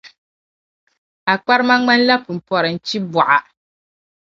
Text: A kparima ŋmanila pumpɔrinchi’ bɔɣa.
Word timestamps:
A 1.31 1.33
kparima 1.43 1.75
ŋmanila 1.81 2.15
pumpɔrinchi’ 2.25 2.97
bɔɣa. 3.11 3.39